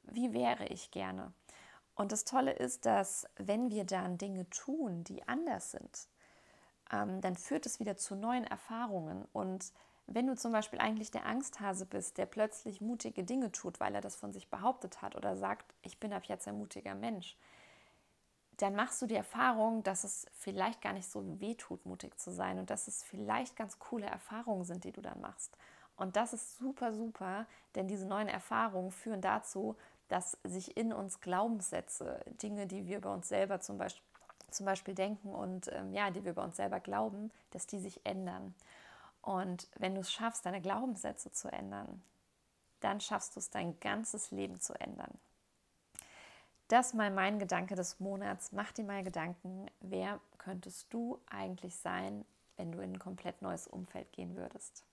Wie 0.03 0.33
wäre 0.33 0.67
ich 0.67 0.91
gerne? 0.91 1.33
Und 1.95 2.11
das 2.11 2.25
Tolle 2.25 2.51
ist, 2.51 2.85
dass 2.85 3.27
wenn 3.37 3.69
wir 3.69 3.85
dann 3.85 4.17
Dinge 4.17 4.49
tun, 4.49 5.03
die 5.03 5.27
anders 5.27 5.71
sind, 5.71 6.07
ähm, 6.91 7.21
dann 7.21 7.35
führt 7.35 7.65
es 7.65 7.79
wieder 7.79 7.95
zu 7.97 8.15
neuen 8.15 8.45
Erfahrungen 8.45 9.25
und 9.31 9.71
wenn 10.07 10.27
du 10.27 10.35
zum 10.35 10.51
Beispiel 10.51 10.79
eigentlich 10.79 11.11
der 11.11 11.25
Angsthase 11.25 11.85
bist, 11.85 12.17
der 12.17 12.25
plötzlich 12.25 12.81
mutige 12.81 13.23
Dinge 13.23 13.51
tut, 13.51 13.79
weil 13.79 13.95
er 13.95 14.01
das 14.01 14.15
von 14.15 14.33
sich 14.33 14.49
behauptet 14.49 15.01
hat 15.01 15.15
oder 15.15 15.35
sagt, 15.35 15.73
ich 15.81 15.99
bin 15.99 16.13
ab 16.13 16.25
jetzt 16.25 16.47
ein 16.47 16.57
mutiger 16.57 16.95
Mensch, 16.95 17.37
dann 18.57 18.75
machst 18.75 19.01
du 19.01 19.07
die 19.07 19.15
Erfahrung, 19.15 19.83
dass 19.83 20.03
es 20.03 20.27
vielleicht 20.33 20.81
gar 20.81 20.93
nicht 20.93 21.09
so 21.09 21.39
weh 21.39 21.55
tut, 21.55 21.85
mutig 21.85 22.19
zu 22.19 22.31
sein 22.31 22.59
und 22.59 22.69
dass 22.69 22.87
es 22.87 23.03
vielleicht 23.03 23.55
ganz 23.55 23.79
coole 23.79 24.05
Erfahrungen 24.05 24.63
sind, 24.63 24.83
die 24.83 24.91
du 24.91 25.01
dann 25.01 25.21
machst. 25.21 25.57
Und 25.95 26.15
das 26.15 26.33
ist 26.33 26.57
super, 26.57 26.93
super, 26.93 27.45
denn 27.75 27.87
diese 27.87 28.05
neuen 28.05 28.27
Erfahrungen 28.27 28.91
führen 28.91 29.21
dazu, 29.21 29.75
dass 30.07 30.37
sich 30.43 30.77
in 30.77 30.93
uns 30.93 31.21
Glaubenssätze, 31.21 32.23
Dinge, 32.41 32.67
die 32.67 32.85
wir 32.87 32.97
über 32.97 33.13
uns 33.13 33.29
selber 33.29 33.59
zum 33.59 33.77
Beispiel, 33.77 34.03
zum 34.51 34.65
Beispiel 34.67 34.93
denken 34.93 35.33
und 35.33 35.71
ähm, 35.73 35.93
ja, 35.93 36.11
die 36.11 36.23
wir 36.23 36.31
über 36.31 36.43
uns 36.43 36.57
selber 36.57 36.79
glauben, 36.79 37.31
dass 37.51 37.65
die 37.65 37.79
sich 37.79 38.05
ändern. 38.05 38.53
Und 39.23 39.69
wenn 39.77 39.95
du 39.95 40.01
es 40.01 40.11
schaffst, 40.11 40.45
deine 40.45 40.61
Glaubenssätze 40.61 41.31
zu 41.31 41.51
ändern, 41.51 42.03
dann 42.81 42.99
schaffst 42.99 43.35
du 43.35 43.39
es, 43.39 43.49
dein 43.49 43.79
ganzes 43.79 44.31
Leben 44.31 44.59
zu 44.59 44.73
ändern. 44.73 45.17
Das 46.67 46.93
mal 46.93 47.09
mein 47.09 47.39
Gedanke 47.39 47.75
des 47.75 48.01
Monats. 48.01 48.51
Mach 48.51 48.73
dir 48.73 48.83
mal 48.83 49.01
Gedanken, 49.03 49.67
wer 49.79 50.19
könntest 50.37 50.93
du 50.93 51.19
eigentlich 51.29 51.75
sein, 51.77 52.25
wenn 52.57 52.73
du 52.73 52.79
in 52.79 52.93
ein 52.93 52.99
komplett 52.99 53.41
neues 53.41 53.65
Umfeld 53.67 54.11
gehen 54.11 54.35
würdest. 54.35 54.83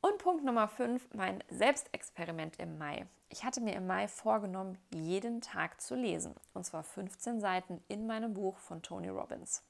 Und 0.00 0.18
Punkt 0.18 0.44
Nummer 0.44 0.66
5, 0.66 1.12
mein 1.12 1.44
Selbstexperiment 1.50 2.58
im 2.58 2.78
Mai. 2.78 3.06
Ich 3.28 3.44
hatte 3.44 3.60
mir 3.60 3.74
im 3.74 3.86
Mai 3.86 4.08
vorgenommen, 4.08 4.78
jeden 4.90 5.42
Tag 5.42 5.82
zu 5.82 5.94
lesen. 5.94 6.34
Und 6.54 6.64
zwar 6.64 6.82
15 6.82 7.40
Seiten 7.40 7.82
in 7.88 8.06
meinem 8.06 8.32
Buch 8.32 8.56
von 8.56 8.80
Tony 8.80 9.08
Robbins 9.08 9.67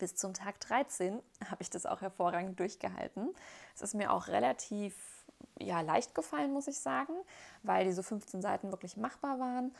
bis 0.00 0.16
zum 0.16 0.34
Tag 0.34 0.58
13 0.60 1.22
habe 1.48 1.62
ich 1.62 1.70
das 1.70 1.86
auch 1.86 2.00
hervorragend 2.00 2.58
durchgehalten. 2.58 3.32
Es 3.74 3.82
ist 3.82 3.94
mir 3.94 4.12
auch 4.12 4.26
relativ 4.26 4.96
ja, 5.58 5.80
leicht 5.80 6.14
gefallen, 6.14 6.52
muss 6.52 6.66
ich 6.66 6.80
sagen, 6.80 7.14
weil 7.62 7.84
diese 7.84 8.02
15 8.02 8.42
Seiten 8.42 8.72
wirklich 8.72 8.96
machbar 8.96 9.38
waren. 9.38 9.72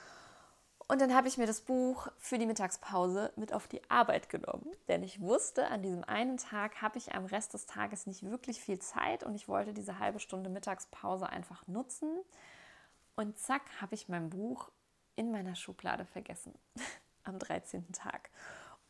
Und 0.87 1.01
dann 1.01 1.15
habe 1.15 1.29
ich 1.29 1.39
mir 1.39 1.47
das 1.47 1.61
Buch 1.61 2.09
für 2.19 2.37
die 2.37 2.47
Mittagspause 2.47 3.33
mit 3.37 3.53
auf 3.53 3.69
die 3.69 3.81
Arbeit 3.89 4.29
genommen, 4.29 4.67
denn 4.89 5.05
ich 5.05 5.21
wusste, 5.21 5.69
an 5.69 5.83
diesem 5.83 6.03
einen 6.05 6.37
Tag 6.37 6.83
habe 6.83 6.99
ich 6.99 7.15
am 7.15 7.27
Rest 7.27 7.55
des 7.55 7.67
Tages 7.67 8.07
nicht 8.07 8.29
wirklich 8.29 8.61
viel 8.61 8.81
Zeit 8.81 9.23
und 9.23 9.37
ich 9.37 9.47
wollte 9.47 9.73
diese 9.73 10.01
halbe 10.01 10.19
Stunde 10.19 10.51
Mittagspause 10.51 11.29
einfach 11.29 11.67
nutzen. 11.69 12.19
Und 13.15 13.39
zack, 13.39 13.63
habe 13.81 13.95
ich 13.95 14.09
mein 14.09 14.31
Buch 14.31 14.71
in 15.15 15.31
meiner 15.31 15.55
Schublade 15.55 16.05
vergessen 16.07 16.55
am 17.25 17.39
13. 17.39 17.93
Tag. 17.93 18.31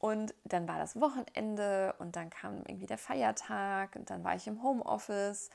Und 0.01 0.35
dann 0.45 0.67
war 0.67 0.79
das 0.79 0.99
Wochenende 0.99 1.95
und 1.99 2.17
dann 2.17 2.31
kam 2.31 2.63
irgendwie 2.67 2.87
der 2.87 2.97
Feiertag 2.97 3.95
und 3.97 4.09
dann 4.09 4.25
war 4.25 4.35
ich 4.35 4.47
im 4.47 4.63
Homeoffice. 4.63 5.51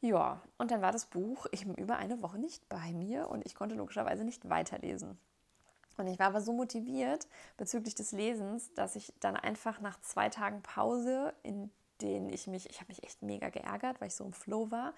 Ja, 0.00 0.42
und 0.58 0.72
dann 0.72 0.82
war 0.82 0.90
das 0.90 1.06
Buch 1.06 1.46
eben 1.52 1.72
über 1.76 1.96
eine 1.96 2.20
Woche 2.20 2.38
nicht 2.38 2.68
bei 2.68 2.92
mir 2.92 3.30
und 3.30 3.46
ich 3.46 3.54
konnte 3.54 3.76
logischerweise 3.76 4.24
nicht 4.24 4.48
weiterlesen. 4.48 5.16
Und 5.98 6.08
ich 6.08 6.18
war 6.18 6.26
aber 6.26 6.40
so 6.40 6.52
motiviert 6.52 7.28
bezüglich 7.56 7.94
des 7.94 8.10
Lesens, 8.10 8.74
dass 8.74 8.96
ich 8.96 9.14
dann 9.20 9.36
einfach 9.36 9.80
nach 9.80 10.00
zwei 10.00 10.30
Tagen 10.30 10.62
Pause, 10.62 11.32
in 11.44 11.70
denen 12.00 12.28
ich 12.28 12.48
mich, 12.48 12.68
ich 12.68 12.80
habe 12.80 12.88
mich 12.88 13.04
echt 13.04 13.22
mega 13.22 13.50
geärgert, 13.50 14.00
weil 14.00 14.08
ich 14.08 14.16
so 14.16 14.24
im 14.24 14.32
Flow 14.32 14.72
war, 14.72 14.94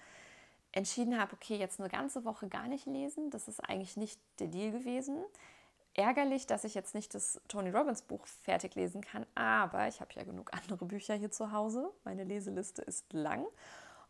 entschieden 0.71 1.19
habe, 1.19 1.33
okay, 1.33 1.57
jetzt 1.57 1.79
eine 1.79 1.89
ganze 1.89 2.25
Woche 2.25 2.47
gar 2.47 2.67
nicht 2.67 2.87
lesen. 2.87 3.29
Das 3.29 3.47
ist 3.47 3.59
eigentlich 3.59 3.97
nicht 3.97 4.19
der 4.39 4.47
Deal 4.47 4.71
gewesen 4.71 5.23
ärgerlich, 5.99 6.47
dass 6.47 6.63
ich 6.63 6.75
jetzt 6.75 6.95
nicht 6.95 7.13
das 7.13 7.41
Tony 7.49 7.69
Robbins 7.71 8.01
Buch 8.01 8.25
fertig 8.25 8.75
lesen 8.75 9.01
kann, 9.01 9.25
aber 9.35 9.89
ich 9.89 9.99
habe 9.99 10.13
ja 10.13 10.23
genug 10.23 10.51
andere 10.63 10.85
Bücher 10.85 11.13
hier 11.15 11.29
zu 11.29 11.51
Hause. 11.51 11.91
Meine 12.05 12.23
Leseliste 12.23 12.81
ist 12.81 13.11
lang. 13.11 13.45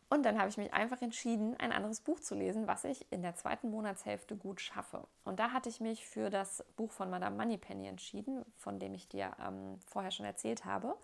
Und 0.08 0.24
dann 0.24 0.38
habe 0.38 0.48
ich 0.48 0.56
mich 0.56 0.72
einfach 0.72 1.02
entschieden, 1.02 1.54
ein 1.58 1.70
anderes 1.70 2.00
Buch 2.00 2.18
zu 2.18 2.34
lesen, 2.34 2.66
was 2.66 2.84
ich 2.84 3.06
in 3.12 3.22
der 3.22 3.36
zweiten 3.36 3.70
Monatshälfte 3.70 4.36
gut 4.36 4.60
schaffe. 4.60 5.06
Und 5.24 5.38
da 5.38 5.52
hatte 5.52 5.68
ich 5.68 5.80
mich 5.80 6.04
für 6.04 6.30
das 6.30 6.64
Buch 6.76 6.90
von 6.90 7.10
Madame 7.10 7.36
Moneypenny 7.36 7.86
entschieden, 7.86 8.44
von 8.56 8.80
dem 8.80 8.94
ich 8.94 9.08
dir 9.08 9.32
ähm, 9.44 9.78
vorher 9.86 10.10
schon 10.10 10.26
erzählt 10.26 10.64
habe. 10.64 10.96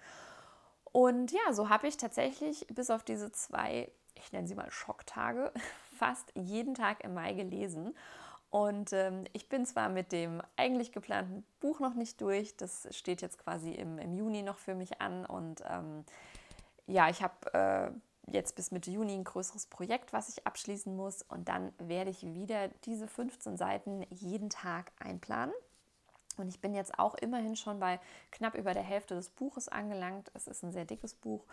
Und 0.92 1.30
ja, 1.30 1.52
so 1.52 1.68
habe 1.68 1.86
ich 1.86 1.96
tatsächlich 1.96 2.66
bis 2.68 2.90
auf 2.90 3.04
diese 3.04 3.30
zwei, 3.30 3.90
ich 4.14 4.32
nenne 4.32 4.48
sie 4.48 4.56
mal 4.56 4.70
Schocktage, 4.70 5.52
fast 5.98 6.32
jeden 6.34 6.74
Tag 6.74 7.04
im 7.04 7.14
Mai 7.14 7.32
gelesen. 7.32 7.94
Und 8.56 8.94
ähm, 8.94 9.24
ich 9.34 9.50
bin 9.50 9.66
zwar 9.66 9.90
mit 9.90 10.12
dem 10.12 10.40
eigentlich 10.56 10.90
geplanten 10.90 11.44
Buch 11.60 11.78
noch 11.78 11.92
nicht 11.92 12.22
durch, 12.22 12.56
das 12.56 12.88
steht 12.90 13.20
jetzt 13.20 13.36
quasi 13.36 13.72
im, 13.72 13.98
im 13.98 14.14
Juni 14.14 14.42
noch 14.42 14.56
für 14.56 14.74
mich 14.74 15.02
an. 15.02 15.26
Und 15.26 15.62
ähm, 15.68 16.06
ja, 16.86 17.10
ich 17.10 17.22
habe 17.22 17.52
äh, 17.52 18.32
jetzt 18.32 18.56
bis 18.56 18.70
Mitte 18.70 18.90
Juni 18.90 19.12
ein 19.12 19.24
größeres 19.24 19.66
Projekt, 19.66 20.14
was 20.14 20.30
ich 20.30 20.46
abschließen 20.46 20.96
muss. 20.96 21.20
Und 21.20 21.50
dann 21.50 21.70
werde 21.76 22.08
ich 22.08 22.22
wieder 22.22 22.68
diese 22.86 23.06
15 23.06 23.58
Seiten 23.58 24.06
jeden 24.08 24.48
Tag 24.48 24.90
einplanen. 25.00 25.54
Und 26.38 26.48
ich 26.48 26.58
bin 26.58 26.72
jetzt 26.72 26.98
auch 26.98 27.14
immerhin 27.14 27.56
schon 27.56 27.78
bei 27.78 28.00
knapp 28.30 28.54
über 28.54 28.72
der 28.72 28.82
Hälfte 28.82 29.14
des 29.14 29.28
Buches 29.28 29.68
angelangt. 29.68 30.30
Es 30.32 30.46
ist 30.46 30.62
ein 30.62 30.72
sehr 30.72 30.86
dickes 30.86 31.12
Buch 31.12 31.44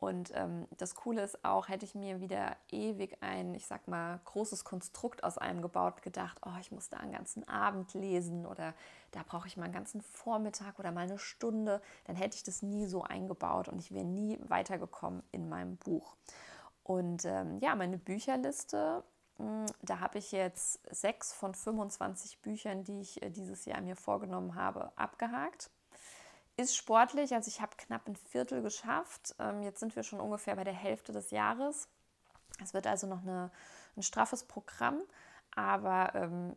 und 0.00 0.30
ähm, 0.36 0.68
das 0.76 0.94
Coole 0.94 1.22
ist 1.22 1.44
auch, 1.44 1.68
hätte 1.68 1.84
ich 1.84 1.96
mir 1.96 2.20
wieder 2.20 2.56
ewig 2.70 3.20
ein, 3.20 3.52
ich 3.54 3.66
sag 3.66 3.88
mal, 3.88 4.20
großes 4.26 4.64
Konstrukt 4.64 5.24
aus 5.24 5.38
einem 5.38 5.60
gebaut, 5.60 6.02
gedacht, 6.02 6.38
oh, 6.46 6.56
ich 6.60 6.70
muss 6.70 6.88
da 6.88 6.98
einen 6.98 7.10
ganzen 7.10 7.48
Abend 7.48 7.92
lesen 7.94 8.46
oder 8.46 8.74
da 9.10 9.24
brauche 9.26 9.48
ich 9.48 9.56
mal 9.56 9.64
einen 9.64 9.74
ganzen 9.74 10.00
Vormittag 10.00 10.78
oder 10.78 10.92
mal 10.92 11.00
eine 11.00 11.18
Stunde, 11.18 11.82
dann 12.04 12.14
hätte 12.14 12.36
ich 12.36 12.44
das 12.44 12.62
nie 12.62 12.86
so 12.86 13.02
eingebaut 13.02 13.68
und 13.68 13.80
ich 13.80 13.92
wäre 13.92 14.04
nie 14.04 14.38
weitergekommen 14.46 15.24
in 15.32 15.48
meinem 15.48 15.76
Buch. 15.78 16.14
Und 16.84 17.24
ähm, 17.24 17.58
ja, 17.58 17.74
meine 17.74 17.98
Bücherliste, 17.98 19.02
mh, 19.38 19.46
hm, 19.46 19.66
da 19.82 19.98
habe 19.98 20.18
ich 20.18 20.30
jetzt 20.30 20.78
sechs 20.94 21.32
von 21.32 21.56
25 21.56 22.40
Büchern, 22.40 22.84
die 22.84 23.00
ich 23.00 23.20
äh, 23.20 23.30
dieses 23.30 23.64
Jahr 23.64 23.80
mir 23.80 23.96
vorgenommen 23.96 24.54
habe, 24.54 24.92
abgehakt 24.96 25.72
ist 26.58 26.76
sportlich. 26.76 27.34
Also 27.34 27.48
ich 27.48 27.60
habe 27.60 27.76
knapp 27.76 28.06
ein 28.08 28.16
Viertel 28.16 28.62
geschafft. 28.62 29.34
Ähm, 29.38 29.62
jetzt 29.62 29.80
sind 29.80 29.94
wir 29.96 30.02
schon 30.02 30.20
ungefähr 30.20 30.56
bei 30.56 30.64
der 30.64 30.74
Hälfte 30.74 31.12
des 31.12 31.30
Jahres. 31.30 31.88
Es 32.62 32.74
wird 32.74 32.86
also 32.86 33.06
noch 33.06 33.22
eine, 33.22 33.50
ein 33.96 34.02
straffes 34.02 34.44
Programm. 34.44 35.00
Aber 35.54 36.14
ähm, 36.14 36.56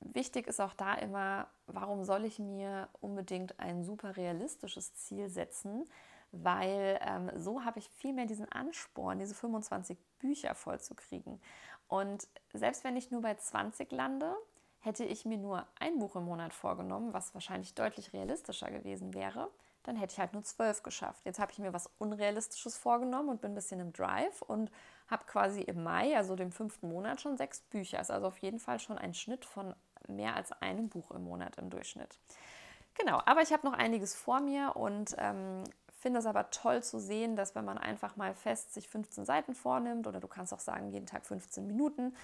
wichtig 0.00 0.48
ist 0.48 0.60
auch 0.60 0.74
da 0.74 0.94
immer, 0.94 1.48
warum 1.66 2.04
soll 2.04 2.24
ich 2.24 2.38
mir 2.40 2.88
unbedingt 3.00 3.58
ein 3.60 3.84
super 3.84 4.16
realistisches 4.16 4.94
Ziel 4.94 5.28
setzen? 5.28 5.88
Weil 6.32 6.98
ähm, 7.02 7.30
so 7.36 7.64
habe 7.64 7.78
ich 7.78 7.88
viel 7.88 8.12
mehr 8.12 8.26
diesen 8.26 8.50
Ansporn, 8.50 9.20
diese 9.20 9.34
25 9.34 9.96
Bücher 10.18 10.54
vollzukriegen. 10.56 11.40
Und 11.86 12.26
selbst 12.52 12.82
wenn 12.82 12.96
ich 12.96 13.12
nur 13.12 13.22
bei 13.22 13.36
20 13.36 13.90
lande, 13.92 14.36
Hätte 14.80 15.04
ich 15.04 15.24
mir 15.24 15.38
nur 15.38 15.66
ein 15.78 15.98
Buch 15.98 16.16
im 16.16 16.24
Monat 16.24 16.54
vorgenommen, 16.54 17.12
was 17.12 17.34
wahrscheinlich 17.34 17.74
deutlich 17.74 18.12
realistischer 18.12 18.70
gewesen 18.70 19.12
wäre, 19.14 19.50
dann 19.82 19.96
hätte 19.96 20.12
ich 20.12 20.20
halt 20.20 20.34
nur 20.34 20.42
zwölf 20.44 20.82
geschafft. 20.82 21.24
Jetzt 21.24 21.38
habe 21.38 21.50
ich 21.50 21.58
mir 21.58 21.72
was 21.72 21.90
Unrealistisches 21.98 22.76
vorgenommen 22.76 23.30
und 23.30 23.40
bin 23.40 23.52
ein 23.52 23.54
bisschen 23.54 23.80
im 23.80 23.92
Drive 23.92 24.42
und 24.42 24.70
habe 25.08 25.24
quasi 25.24 25.62
im 25.62 25.82
Mai, 25.82 26.16
also 26.16 26.36
dem 26.36 26.52
fünften 26.52 26.88
Monat, 26.88 27.20
schon 27.20 27.36
sechs 27.36 27.60
Bücher. 27.60 28.00
Ist 28.00 28.10
also 28.10 28.26
auf 28.26 28.38
jeden 28.38 28.60
Fall 28.60 28.78
schon 28.78 28.98
ein 28.98 29.14
Schnitt 29.14 29.44
von 29.44 29.74
mehr 30.06 30.36
als 30.36 30.52
einem 30.52 30.88
Buch 30.88 31.10
im 31.10 31.24
Monat 31.24 31.56
im 31.56 31.70
Durchschnitt. 31.70 32.18
Genau, 32.94 33.22
aber 33.24 33.42
ich 33.42 33.52
habe 33.52 33.66
noch 33.66 33.74
einiges 33.74 34.14
vor 34.14 34.40
mir 34.40 34.76
und 34.76 35.14
ähm, 35.18 35.64
finde 35.98 36.18
es 36.18 36.26
aber 36.26 36.50
toll 36.50 36.82
zu 36.82 36.98
sehen, 36.98 37.36
dass 37.36 37.54
wenn 37.54 37.64
man 37.64 37.78
einfach 37.78 38.16
mal 38.16 38.34
fest 38.34 38.74
sich 38.74 38.88
15 38.88 39.24
Seiten 39.24 39.54
vornimmt 39.54 40.06
oder 40.06 40.20
du 40.20 40.28
kannst 40.28 40.52
auch 40.52 40.60
sagen, 40.60 40.90
jeden 40.90 41.06
Tag 41.06 41.24
15 41.24 41.66
Minuten, 41.66 42.14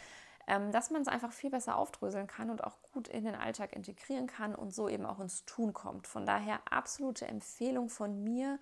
dass 0.47 0.91
man 0.91 1.03
es 1.03 1.09
einfach 1.09 1.33
viel 1.33 1.51
besser 1.51 1.77
aufdröseln 1.77 2.27
kann 2.27 2.51
und 2.51 2.65
auch 2.65 2.77
gut 2.93 3.09
in 3.09 3.25
den 3.25 3.35
Alltag 3.35 3.75
integrieren 3.75 4.27
kann 4.27 4.55
und 4.55 4.75
so 4.75 4.89
eben 4.89 5.07
auch 5.07 5.21
ins 5.21 5.45
Tun 5.45 5.73
kommt. 5.73 6.07
Von 6.07 6.27
daher 6.27 6.61
absolute 6.71 7.27
Empfehlung 7.27 7.89
von 7.89 8.23
mir, 8.23 8.59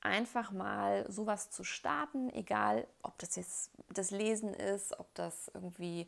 einfach 0.00 0.52
mal 0.52 1.10
sowas 1.10 1.50
zu 1.50 1.64
starten, 1.64 2.30
egal 2.30 2.86
ob 3.02 3.18
das 3.18 3.36
jetzt 3.36 3.70
das 3.88 4.10
Lesen 4.10 4.52
ist, 4.52 4.98
ob 5.00 5.12
das 5.14 5.50
irgendwie 5.54 6.06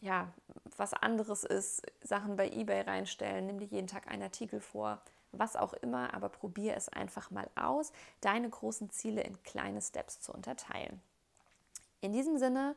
ja, 0.00 0.32
was 0.76 0.92
anderes 0.92 1.44
ist, 1.44 1.82
Sachen 2.02 2.36
bei 2.36 2.50
eBay 2.50 2.82
reinstellen, 2.82 3.46
nimm 3.46 3.58
dir 3.58 3.66
jeden 3.66 3.86
Tag 3.86 4.08
einen 4.08 4.22
Artikel 4.22 4.60
vor, 4.60 5.00
was 5.32 5.56
auch 5.56 5.72
immer, 5.74 6.12
aber 6.14 6.28
probier 6.28 6.76
es 6.76 6.88
einfach 6.88 7.30
mal 7.30 7.48
aus, 7.54 7.92
deine 8.20 8.48
großen 8.48 8.90
Ziele 8.90 9.22
in 9.22 9.42
kleine 9.42 9.80
Steps 9.80 10.20
zu 10.20 10.32
unterteilen. 10.32 11.00
In 12.00 12.12
diesem 12.12 12.38
Sinne, 12.38 12.76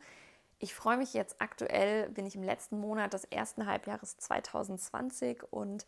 ich 0.60 0.76
freue 0.76 0.98
mich 0.98 1.14
jetzt 1.14 1.38
aktuell, 1.40 2.10
bin 2.10 2.26
ich 2.26 2.36
im 2.36 2.44
letzten 2.44 2.80
Monat 2.80 3.14
des 3.14 3.24
ersten 3.26 3.66
Halbjahres 3.66 4.18
2020 4.18 5.52
und 5.52 5.86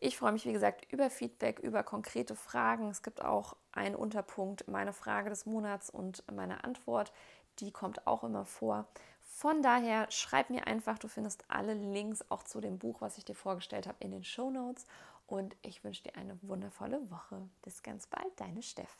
ich 0.00 0.16
freue 0.18 0.32
mich, 0.32 0.44
wie 0.44 0.52
gesagt, 0.52 0.90
über 0.92 1.08
Feedback, 1.10 1.58
über 1.58 1.82
konkrete 1.82 2.34
Fragen. 2.34 2.90
Es 2.90 3.02
gibt 3.02 3.22
auch 3.22 3.56
einen 3.72 3.94
Unterpunkt, 3.94 4.68
meine 4.68 4.92
Frage 4.92 5.30
des 5.30 5.46
Monats 5.46 5.88
und 5.90 6.24
meine 6.30 6.64
Antwort. 6.64 7.12
Die 7.60 7.70
kommt 7.70 8.06
auch 8.06 8.22
immer 8.24 8.44
vor. 8.44 8.86
Von 9.22 9.62
daher 9.62 10.10
schreib 10.10 10.50
mir 10.50 10.66
einfach, 10.66 10.98
du 10.98 11.08
findest 11.08 11.44
alle 11.48 11.74
Links 11.74 12.24
auch 12.30 12.42
zu 12.42 12.60
dem 12.60 12.78
Buch, 12.78 13.00
was 13.00 13.18
ich 13.18 13.24
dir 13.24 13.34
vorgestellt 13.34 13.86
habe, 13.86 13.98
in 14.00 14.10
den 14.10 14.24
Show 14.24 14.50
Notes. 14.50 14.86
Und 15.26 15.56
ich 15.62 15.82
wünsche 15.82 16.04
dir 16.04 16.16
eine 16.16 16.38
wundervolle 16.42 17.10
Woche. 17.10 17.48
Bis 17.62 17.82
ganz 17.82 18.06
bald, 18.06 18.32
deine 18.36 18.62
Steff. 18.62 18.96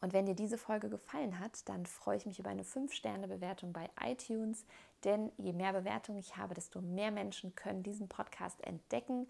Und 0.00 0.12
wenn 0.12 0.26
dir 0.26 0.34
diese 0.34 0.56
Folge 0.56 0.88
gefallen 0.88 1.38
hat, 1.38 1.68
dann 1.68 1.84
freue 1.84 2.16
ich 2.16 2.26
mich 2.26 2.38
über 2.38 2.50
eine 2.50 2.62
5-Sterne-Bewertung 2.62 3.72
bei 3.72 3.90
iTunes, 4.02 4.64
denn 5.04 5.30
je 5.36 5.52
mehr 5.52 5.72
Bewertungen 5.72 6.18
ich 6.18 6.36
habe, 6.36 6.54
desto 6.54 6.80
mehr 6.80 7.10
Menschen 7.10 7.54
können 7.54 7.82
diesen 7.82 8.08
Podcast 8.08 8.62
entdecken 8.64 9.26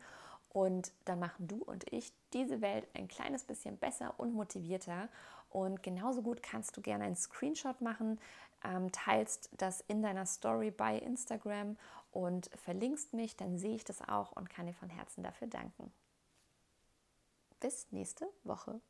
und 0.52 0.92
dann 1.04 1.20
machen 1.20 1.46
du 1.46 1.62
und 1.62 1.92
ich 1.92 2.12
diese 2.32 2.60
Welt 2.60 2.86
ein 2.94 3.08
kleines 3.08 3.44
bisschen 3.44 3.76
besser 3.76 4.14
und 4.18 4.34
motivierter. 4.34 5.08
Und 5.48 5.82
genauso 5.82 6.22
gut 6.22 6.42
kannst 6.42 6.76
du 6.76 6.80
gerne 6.80 7.04
einen 7.04 7.16
Screenshot 7.16 7.80
machen, 7.80 8.20
ähm, 8.64 8.90
teilst 8.92 9.50
das 9.56 9.80
in 9.88 10.02
deiner 10.02 10.26
Story 10.26 10.70
bei 10.70 10.98
Instagram 10.98 11.76
und 12.12 12.50
verlinkst 12.56 13.14
mich, 13.14 13.36
dann 13.36 13.58
sehe 13.58 13.74
ich 13.74 13.84
das 13.84 14.06
auch 14.06 14.32
und 14.32 14.50
kann 14.50 14.66
dir 14.66 14.74
von 14.74 14.90
Herzen 14.90 15.22
dafür 15.22 15.46
danken. 15.46 15.92
Bis 17.60 17.86
nächste 17.90 18.26
Woche. 18.42 18.80